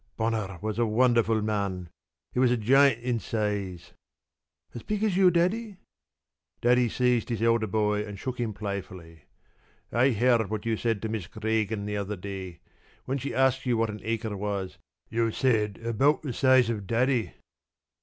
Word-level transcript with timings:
"Bonner 0.17 0.57
was 0.63 0.79
a 0.79 0.85
wonderful 0.87 1.43
man. 1.43 1.87
He 2.31 2.39
was 2.39 2.49
a 2.49 2.57
giant 2.57 3.03
in 3.03 3.19
size." 3.19 3.93
"As 4.73 4.81
big 4.81 5.03
as 5.03 5.15
you, 5.15 5.29
Daddy?" 5.29 5.77
Daddy 6.59 6.89
seized 6.89 7.29
his 7.29 7.43
elder 7.43 7.67
boy 7.67 8.03
and 8.03 8.17
shook 8.17 8.39
him 8.39 8.51
playfully. 8.51 9.25
"I 9.91 10.09
heard 10.09 10.49
what 10.49 10.65
you 10.65 10.75
said 10.75 11.03
to 11.03 11.09
Miss 11.09 11.27
Cregan 11.27 11.85
the 11.85 11.97
other 11.97 12.15
day. 12.15 12.61
When 13.05 13.19
she 13.19 13.35
asked 13.35 13.67
you 13.67 13.77
what 13.77 13.91
an 13.91 14.01
acre 14.01 14.35
was 14.35 14.79
you 15.11 15.29
said 15.29 15.79
'Abqut 15.83 16.23
the 16.23 16.33
size 16.33 16.71
of 16.71 16.87
Daddy.'" 16.87 17.35